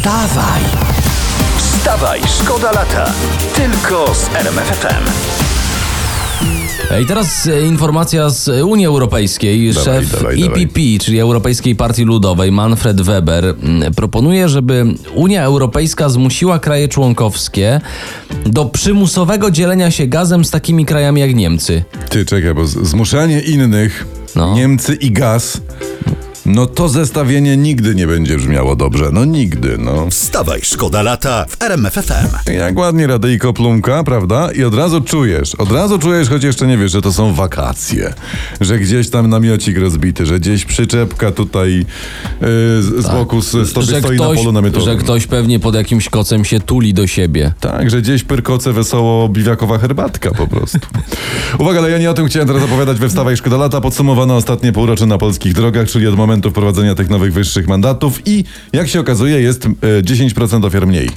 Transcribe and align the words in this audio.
Wstawaj! 0.00 0.62
Wstawaj, 1.56 2.20
szkoda 2.42 2.72
lata. 2.72 3.12
Tylko 3.54 4.14
z 4.14 4.28
RMFFM. 4.34 5.04
I 7.02 7.06
teraz 7.06 7.46
e, 7.46 7.66
informacja 7.66 8.30
z 8.30 8.48
Unii 8.64 8.86
Europejskiej. 8.86 9.72
Dawaj, 9.72 9.84
Szef 9.84 10.12
dawaj, 10.12 10.40
dawaj. 10.40 10.62
EPP, 10.62 10.80
czyli 11.00 11.18
Europejskiej 11.20 11.76
Partii 11.76 12.04
Ludowej, 12.04 12.52
Manfred 12.52 13.02
Weber, 13.02 13.54
proponuje, 13.96 14.48
żeby 14.48 14.84
Unia 15.14 15.42
Europejska 15.44 16.08
zmusiła 16.08 16.58
kraje 16.58 16.88
członkowskie 16.88 17.80
do 18.46 18.64
przymusowego 18.64 19.50
dzielenia 19.50 19.90
się 19.90 20.06
gazem 20.06 20.44
z 20.44 20.50
takimi 20.50 20.84
krajami 20.86 21.20
jak 21.20 21.34
Niemcy. 21.34 21.84
Ty 22.08 22.24
czekaj, 22.24 22.54
bo 22.54 22.66
zmuszanie 22.66 23.40
innych, 23.40 24.06
No. 24.36 24.54
Niemcy 24.54 24.94
i 24.94 25.10
gaz, 25.10 25.60
no 26.54 26.66
to 26.66 26.88
zestawienie 26.88 27.56
nigdy 27.56 27.94
nie 27.94 28.06
będzie 28.06 28.36
brzmiało 28.36 28.76
dobrze. 28.76 29.10
No 29.12 29.24
nigdy, 29.24 29.78
no. 29.78 30.10
Wstawaj, 30.10 30.60
szkoda 30.62 31.02
lata 31.02 31.46
w 31.48 31.62
RMFFM. 31.62 32.52
Jak 32.52 32.78
ładnie 32.78 33.06
radyjko 33.06 33.52
plumka, 33.52 34.04
prawda? 34.04 34.52
I 34.52 34.64
od 34.64 34.74
razu 34.74 35.00
czujesz, 35.00 35.54
od 35.54 35.72
razu 35.72 35.98
czujesz, 35.98 36.28
choć 36.28 36.44
jeszcze 36.44 36.66
nie 36.66 36.78
wiesz, 36.78 36.92
że 36.92 37.02
to 37.02 37.12
są 37.12 37.34
wakacje. 37.34 38.14
Że 38.60 38.78
gdzieś 38.78 39.10
tam 39.10 39.30
namiocik 39.30 39.78
rozbity, 39.78 40.26
że 40.26 40.40
gdzieś 40.40 40.64
przyczepka 40.64 41.30
tutaj 41.32 41.72
yy, 42.40 42.46
z, 42.82 43.04
z 43.04 43.08
boku 43.10 43.38
s- 43.38 43.56
stoi, 43.70 43.86
stoi 44.00 44.18
na 44.18 44.24
polu 44.24 44.52
namiotowym. 44.52 44.88
że 44.88 44.96
ktoś 44.96 45.26
pewnie 45.26 45.60
pod 45.60 45.74
jakimś 45.74 46.08
kocem 46.08 46.44
się 46.44 46.60
tuli 46.60 46.94
do 46.94 47.06
siebie. 47.06 47.52
Tak, 47.60 47.90
że 47.90 48.02
gdzieś 48.02 48.24
pyrkoce 48.24 48.72
wesoło 48.72 49.28
biwiakowa 49.28 49.78
herbatka 49.78 50.30
po 50.30 50.46
prostu. 50.46 50.78
Uwaga, 51.58 51.78
ale 51.78 51.90
ja 51.90 51.98
nie 51.98 52.10
o 52.10 52.14
tym 52.14 52.26
chciałem 52.26 52.48
teraz 52.48 52.62
opowiadać 52.62 52.98
we 52.98 53.08
Wstawaj 53.08 53.36
Szkoda 53.36 53.56
Lata. 53.56 53.80
Podsumowano 53.80 54.36
ostatnie 54.36 54.72
półrocze 54.72 55.06
na 55.06 55.18
polskich 55.18 55.52
drogach, 55.52 55.88
czyli 55.88 56.06
od 56.06 56.16
momentu 56.16 56.39
wprowadzenia 56.50 56.94
tych 56.94 57.10
nowych 57.10 57.32
wyższych 57.32 57.68
mandatów 57.68 58.20
i 58.26 58.44
jak 58.72 58.88
się 58.88 59.00
okazuje 59.00 59.40
jest 59.40 59.66
e, 59.66 60.02
10% 60.02 60.66
ofiar 60.66 60.86
mniej. 60.86 61.10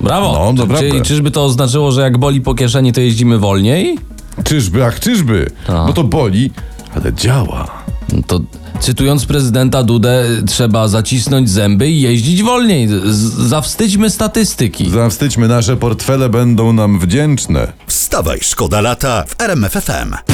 Brawo! 0.00 0.32
No, 0.32 0.52
naprawdę. 0.62 0.88
Czyli 0.90 1.02
czyżby 1.02 1.30
to 1.30 1.44
oznaczyło, 1.44 1.92
że 1.92 2.00
jak 2.00 2.18
boli 2.18 2.40
po 2.40 2.54
kieszeni, 2.54 2.92
to 2.92 3.00
jeździmy 3.00 3.38
wolniej? 3.38 3.98
Czyżby, 4.44 4.84
ach 4.84 5.00
czyżby, 5.00 5.50
A. 5.68 5.86
bo 5.86 5.92
to 5.92 6.04
boli, 6.04 6.50
ale 6.96 7.12
działa. 7.12 7.84
No 8.12 8.22
To 8.26 8.40
cytując 8.80 9.26
prezydenta 9.26 9.82
Dudę, 9.82 10.24
trzeba 10.46 10.88
zacisnąć 10.88 11.50
zęby 11.50 11.90
i 11.90 12.00
jeździć 12.00 12.42
wolniej. 12.42 12.88
Z- 12.88 13.48
zawstydźmy 13.48 14.10
statystyki. 14.10 14.90
Zawstydźmy, 14.90 15.48
nasze 15.48 15.76
portfele 15.76 16.28
będą 16.28 16.72
nam 16.72 16.98
wdzięczne. 17.00 17.72
Wstawaj, 17.86 18.38
szkoda 18.42 18.80
lata 18.80 19.24
w 19.28 19.40
RMFFM. 19.40 20.33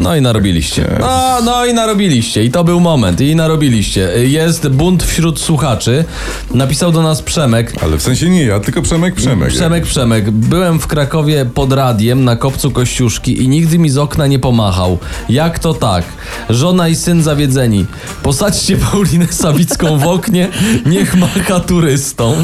No 0.00 0.16
i 0.16 0.20
narobiliście. 0.20 0.96
No, 1.00 1.38
no 1.44 1.66
i 1.66 1.74
narobiliście. 1.74 2.44
I 2.44 2.50
to 2.50 2.64
był 2.64 2.80
moment. 2.80 3.20
I 3.20 3.36
narobiliście. 3.36 4.00
Jest 4.28 4.68
bunt 4.68 5.02
wśród 5.02 5.40
słuchaczy. 5.40 6.04
Napisał 6.54 6.92
do 6.92 7.02
nas 7.02 7.22
Przemek. 7.22 7.72
Ale 7.82 7.96
w 7.98 8.02
sensie 8.02 8.30
nie 8.30 8.44
ja, 8.44 8.60
tylko 8.60 8.82
Przemek 8.82 9.14
Przemek. 9.14 9.48
Przemek, 9.48 9.84
Przemek. 9.84 10.30
Byłem 10.30 10.78
w 10.80 10.86
Krakowie 10.86 11.44
pod 11.44 11.72
radiem 11.72 12.24
na 12.24 12.36
kopcu 12.36 12.70
Kościuszki 12.70 13.42
i 13.42 13.48
nigdy 13.48 13.78
mi 13.78 13.90
z 13.90 13.98
okna 13.98 14.26
nie 14.26 14.38
pomachał. 14.38 14.98
Jak 15.28 15.58
to 15.58 15.74
tak? 15.74 16.04
Żona 16.50 16.88
i 16.88 16.94
syn 16.94 17.22
zawiedzeni. 17.22 17.86
Posadźcie 18.22 18.76
Paulinę 18.76 19.26
Sawicką 19.30 19.98
w 19.98 20.06
oknie, 20.06 20.48
niech 20.86 21.16
macha 21.16 21.60
turystą. 21.60 22.34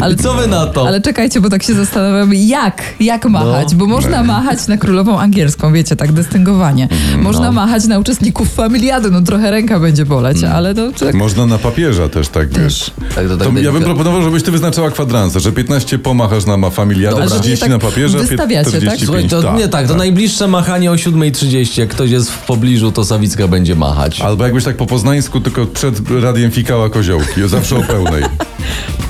Ale 0.00 0.16
co 0.16 0.34
wy 0.34 0.46
na 0.46 0.66
to? 0.66 0.86
Ale 0.88 1.00
czekajcie, 1.00 1.40
bo 1.40 1.50
tak 1.50 1.62
się 1.62 1.74
zastanawiam, 1.74 2.34
jak, 2.34 2.82
jak 3.00 3.26
machać, 3.26 3.72
No. 3.72 3.78
bo 3.78 3.86
można 3.86 4.22
machać 4.22 4.68
na 4.68 4.76
królową 4.76 5.18
angielską, 5.20 5.72
wiecie, 5.72 5.96
tak 5.96 6.12
dystyngowanie. 6.12 6.69
Można 7.18 7.46
No. 7.46 7.52
machać 7.52 7.84
na 7.86 7.98
uczestników 7.98 8.54
familiady, 8.54 9.10
no 9.10 9.22
trochę 9.22 9.50
ręka 9.50 9.80
będzie 9.80 10.04
boleć, 10.06 10.38
Mm. 10.38 10.52
ale 10.56 10.74
to 10.74 10.92
tak. 10.92 11.14
Można 11.14 11.46
na 11.46 11.58
papieża 11.58 12.08
też 12.08 12.28
tak, 12.28 12.48
wiesz. 12.58 12.90
Tak, 13.14 13.28
to 13.28 13.36
tak 13.36 13.48
To 13.48 13.58
ja 13.60 13.72
bym 13.72 13.82
proponował, 13.84 14.22
żebyś 14.22 14.42
ty 14.42 14.50
wyznaczała 14.50 14.90
kwadranse, 14.90 15.40
że 15.40 15.52
15 15.52 15.98
pomachasz 15.98 16.46
na 16.46 16.56
ma 16.56 16.70
familiadę, 16.70 17.20
Dobra. 17.20 17.38
30 17.40 17.60
Tak 17.60 17.70
na 17.70 17.78
papieża, 17.78 18.18
wystawiacie, 18.18 18.70
tak? 18.70 18.80
45 18.80 19.30
Słuchaj, 19.30 19.52
to 19.52 19.58
nie 19.58 19.68
tak, 19.68 19.88
to 19.88 19.94
najbliższe 19.94 20.48
machanie 20.48 20.90
o 20.90 20.94
7.30, 20.94 21.80
jak 21.80 21.88
ktoś 21.90 22.10
jest 22.10 22.30
w 22.30 22.38
pobliżu, 22.38 22.92
to 22.92 23.04
Sawicka 23.04 23.48
będzie 23.48 23.74
machać. 23.76 24.20
Albo 24.20 24.44
jakbyś 24.44 24.64
tak 24.64 24.76
po 24.76 24.86
poznańsku, 24.86 25.40
tylko 25.40 25.66
przed 25.66 26.00
radiem 26.22 26.50
fikała 26.50 26.90
koziołki, 26.90 27.48
zawsze 27.48 27.76
o 27.76 27.82
pełnej. 27.82 28.22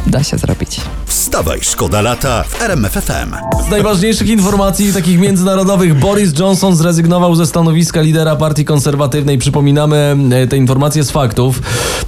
Da 0.07 0.23
się 0.23 0.39
zrobić. 0.39 0.81
Wstawaj, 1.07 1.59
szkoda 1.63 2.01
lata 2.03 2.43
w 2.43 2.63
RMFFM. 2.63 3.35
Z 3.67 3.71
najważniejszych 3.71 4.29
informacji 4.29 4.93
takich 4.93 5.19
międzynarodowych 5.19 5.99
Boris 5.99 6.39
Johnson 6.39 6.77
zrezygnował 6.77 7.35
ze 7.35 7.47
stanowiska 7.47 8.01
lidera 8.01 8.37
partii 8.37 8.65
konserwatywnej. 8.65 9.39
Przypominamy 9.39 10.17
e, 10.31 10.47
te 10.47 10.57
informacje 10.57 11.05
z 11.05 11.11
faktów, 11.11 11.63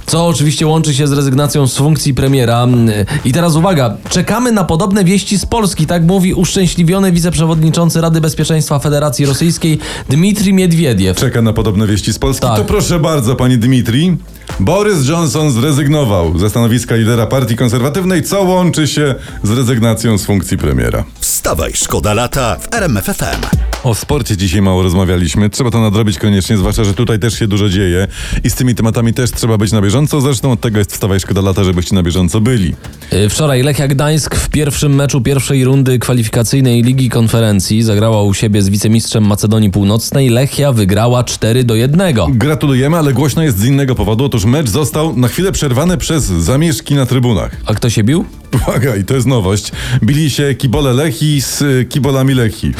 co 0.05 0.27
oczywiście 0.27 0.67
łączy 0.67 0.93
się 0.93 1.07
z 1.07 1.11
rezygnacją 1.11 1.67
z 1.67 1.77
funkcji 1.77 2.13
premiera. 2.13 2.67
E, 2.87 3.05
I 3.25 3.31
teraz 3.31 3.55
uwaga, 3.55 3.97
czekamy 4.09 4.51
na 4.51 4.63
podobne 4.63 5.03
wieści 5.03 5.39
z 5.39 5.45
Polski, 5.45 5.85
tak 5.85 6.03
mówi 6.03 6.33
uszczęśliwiony 6.33 7.11
wiceprzewodniczący 7.11 8.01
Rady 8.01 8.21
Bezpieczeństwa 8.21 8.79
Federacji 8.79 9.25
Rosyjskiej 9.25 9.79
Dmitrij 10.09 10.53
Miedwiediew. 10.53 11.17
Czeka 11.17 11.41
na 11.41 11.53
podobne 11.53 11.87
wieści 11.87 12.13
z 12.13 12.19
Polski. 12.19 12.47
Tak. 12.47 12.57
To 12.57 12.65
proszę 12.65 12.99
bardzo, 12.99 13.35
panie 13.35 13.57
Dmitri. 13.57 14.17
Boris 14.59 15.07
Johnson 15.07 15.51
zrezygnował 15.51 16.39
ze 16.39 16.49
stanowiska 16.49 16.95
lidera 16.95 17.25
partii 17.27 17.55
konserwatywnej, 17.55 18.23
co 18.23 18.43
łączy 18.43 18.87
się 18.87 19.15
z 19.43 19.51
rezygnacją 19.51 20.17
z 20.17 20.25
funkcji 20.25 20.57
premiera. 20.57 21.03
Wstawaj, 21.43 21.71
szkoda 21.75 22.13
lata 22.13 22.55
w 22.59 22.73
RMFFM. 22.73 23.41
O 23.83 23.95
sporcie 23.95 24.37
dzisiaj 24.37 24.61
mało 24.61 24.83
rozmawialiśmy. 24.83 25.49
Trzeba 25.49 25.71
to 25.71 25.81
nadrobić 25.81 26.19
koniecznie, 26.19 26.57
zwłaszcza, 26.57 26.83
że 26.83 26.93
tutaj 26.93 27.19
też 27.19 27.39
się 27.39 27.47
dużo 27.47 27.69
dzieje 27.69 28.07
i 28.43 28.49
z 28.49 28.55
tymi 28.55 28.75
tematami 28.75 29.13
też 29.13 29.31
trzeba 29.31 29.57
być 29.57 29.71
na 29.71 29.81
bieżąco. 29.81 30.21
Zresztą 30.21 30.51
od 30.51 30.61
tego 30.61 30.77
jest 30.79 30.91
wstawaj 30.93 31.19
szkoda 31.19 31.41
lata, 31.41 31.63
żebyście 31.63 31.95
na 31.95 32.03
bieżąco 32.03 32.41
byli. 32.41 32.75
E, 33.11 33.29
Wczoraj 33.29 33.63
Lechia 33.63 33.87
Gdańsk 33.87 34.35
w 34.35 34.49
pierwszym 34.49 34.95
meczu 34.95 35.21
pierwszej 35.21 35.65
rundy 35.65 35.99
kwalifikacyjnej 35.99 36.83
Ligi 36.83 37.09
Konferencji 37.09 37.83
zagrała 37.83 38.23
u 38.23 38.33
siebie 38.33 38.61
z 38.61 38.69
wicemistrzem 38.69 39.23
Macedonii 39.27 39.71
Północnej. 39.71 40.29
Lechia 40.29 40.71
wygrała 40.71 41.23
4 41.23 41.63
do 41.63 41.75
1. 41.75 42.13
Gratulujemy, 42.37 42.97
ale 42.97 43.13
głośno 43.13 43.43
jest 43.43 43.59
z 43.59 43.65
innego 43.65 43.95
powodu. 43.95 44.25
Otóż 44.25 44.45
mecz 44.45 44.69
został 44.69 45.17
na 45.17 45.27
chwilę 45.27 45.51
przerwany 45.51 45.97
przez 45.97 46.23
zamieszki 46.23 46.95
na 46.95 47.05
trybunach. 47.05 47.55
A 47.65 47.73
kto 47.73 47.89
się 47.89 48.03
bił? 48.03 48.25
Uwaga, 48.53 48.95
i 48.95 49.03
to 49.03 49.13
jest 49.13 49.27
nowość. 49.27 49.71
Bili 50.03 50.29
się 50.29 50.55
kibole 50.55 50.93
Lechi 50.93 51.41
z 51.41 51.61
y, 51.61 51.85
kibolami 51.89 52.33
Lechi. 52.33 52.73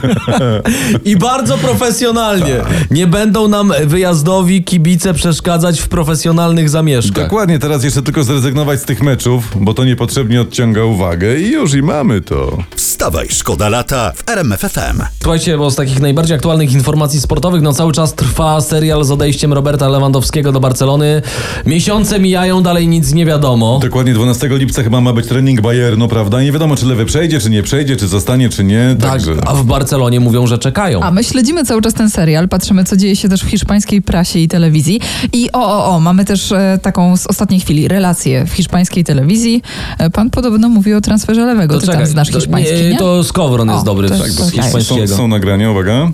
I 1.04 1.16
bardzo 1.16 1.58
profesjonalnie. 1.58 2.56
Nie 2.90 3.06
będą 3.06 3.48
nam 3.48 3.72
wyjazdowi 3.84 4.64
kibice 4.64 5.14
przeszkadzać 5.14 5.80
w 5.80 5.88
profesjonalnych 5.88 6.70
zamieszkach. 6.70 7.24
Dokładnie, 7.24 7.58
teraz 7.58 7.84
jeszcze 7.84 8.02
tylko 8.02 8.24
zrezygnować 8.24 8.80
z 8.80 8.84
tych 8.84 9.02
meczów, 9.02 9.48
bo 9.60 9.74
to 9.74 9.84
niepotrzebnie 9.84 10.40
odciąga 10.40 10.84
uwagę 10.84 11.40
i 11.40 11.52
już 11.52 11.74
i 11.74 11.82
mamy 11.82 12.20
to. 12.20 12.58
Wstawaj, 12.76 13.26
szkoda 13.30 13.68
lata 13.68 14.12
w 14.16 14.28
RMFFM. 14.28 15.02
Słuchajcie, 15.22 15.58
bo 15.58 15.70
z 15.70 15.76
takich 15.76 16.00
najbardziej 16.00 16.36
aktualnych 16.36 16.72
informacji 16.72 17.20
sportowych, 17.20 17.62
no 17.62 17.72
cały 17.72 17.92
czas 17.92 18.14
trwa 18.14 18.60
serial 18.60 19.04
z 19.04 19.10
odejściem 19.10 19.52
Roberta 19.52 19.88
Lewandowskiego 19.88 20.52
do 20.52 20.60
Barcelony. 20.60 21.22
Miesiące 21.66 22.20
mijają, 22.20 22.62
dalej 22.62 22.88
nic 22.88 23.12
nie 23.12 23.26
wiadomo. 23.26 23.78
Dokładnie 23.82 24.14
12 24.14 24.48
lipca 24.48 24.82
chyba 24.82 25.00
ma 25.02 25.12
być 25.12 25.26
trening 25.26 25.60
Bayernu, 25.60 26.08
prawda? 26.08 26.42
Nie 26.42 26.52
wiadomo, 26.52 26.76
czy 26.76 26.86
lewy 26.86 27.04
przejdzie, 27.04 27.40
czy 27.40 27.50
nie 27.50 27.62
przejdzie, 27.62 27.96
czy 27.96 28.08
zostanie, 28.08 28.48
czy 28.48 28.64
nie. 28.64 28.96
Tak, 29.00 29.10
Także. 29.10 29.34
a 29.46 29.54
w 29.54 29.64
Barcelonie 29.64 30.20
mówią, 30.20 30.46
że 30.46 30.58
czekają. 30.58 31.00
A 31.00 31.10
my 31.10 31.24
śledzimy 31.24 31.64
cały 31.64 31.82
czas 31.82 31.94
ten 31.94 32.10
serial, 32.10 32.48
patrzymy, 32.48 32.84
co 32.84 32.96
dzieje 32.96 33.16
się 33.16 33.28
też 33.28 33.44
w 33.44 33.48
hiszpańskiej 33.48 34.02
prasie 34.02 34.38
i 34.38 34.48
telewizji. 34.48 35.00
I 35.32 35.52
o, 35.52 35.58
o, 35.66 35.86
o, 35.86 36.00
mamy 36.00 36.24
też 36.24 36.52
e, 36.52 36.78
taką 36.82 37.16
z 37.16 37.26
ostatniej 37.26 37.60
chwili 37.60 37.88
relację 37.88 38.44
w 38.46 38.52
hiszpańskiej 38.52 39.04
telewizji. 39.04 39.62
E, 39.98 40.10
pan 40.10 40.30
podobno 40.30 40.68
mówi 40.68 40.94
o 40.94 41.00
transferze 41.00 41.46
lewego. 41.46 41.80
Ty 41.80 41.86
tam 41.86 42.06
znasz 42.06 42.30
to, 42.30 42.40
hiszpański, 42.40 42.74
nie? 42.90 42.96
To 42.96 43.24
Skowron 43.24 43.68
jest 43.68 43.82
O, 43.82 43.84
dobry 43.84 44.08
to 44.08 44.14
jest 44.14 44.26
z 44.26 44.40
okej. 44.40 44.50
Są, 44.50 44.62
hiszpańskiego. 44.62 45.16
są 45.16 45.28
nagrania, 45.28 45.70
uwaga. 45.70 46.10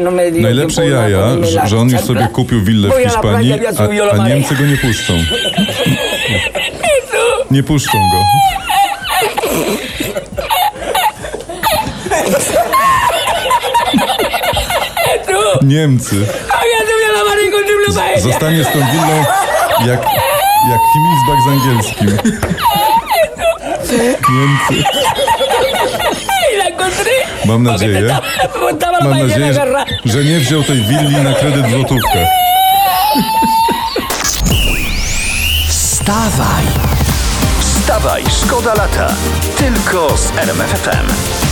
no 0.00 0.10
Najlepsze 0.42 0.88
jaja, 0.88 1.28
że, 1.66 1.78
on 1.78 1.88
już 1.90 2.00
sobie 2.00 2.28
kupił 2.32 2.64
willę 2.64 2.88
w 2.88 3.04
Hiszpanii, 3.04 3.52
a, 3.52 4.22
a. 4.22 4.28
Niemcy 4.28 4.54
go 4.54 4.66
nie 4.66 4.76
puszczą. 4.76 5.14
Nie 7.50 7.62
puszczą 7.62 7.98
go. 7.98 8.24
Niemcy. 15.62 16.26
Zostanie 18.18 18.64
z 18.64 18.66
tą 18.66 18.72
willą 18.72 19.24
jak, 19.86 20.00
jak 20.70 20.80
Himmelsbach 20.92 21.38
z 21.44 21.48
angielskim. 21.48 22.18
Niemcy. 24.30 24.88
Mam 27.44 27.62
nadzieję, 27.62 28.18
mam 29.02 29.18
nadzieję, 29.18 29.54
że, 30.04 30.24
nie 30.24 30.40
wziął 30.40 30.62
tej 30.62 30.76
willi 30.76 31.16
na 31.16 31.32
kredyt 31.34 31.70
złotówkę. 31.70 32.26
Wstawaj! 35.68 36.93
Wstawaj, 37.84 38.24
szkoda 38.30 38.74
lata. 38.74 39.06
Tylko 39.56 40.16
z 40.16 40.30
RMFFM. 40.38 41.43